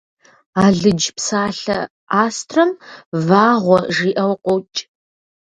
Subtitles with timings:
[0.63, 1.77] Алыдж псалъэ
[2.23, 2.71] «астрэм»
[3.27, 4.77] «вагъуэ» жиӏэу къокӏ.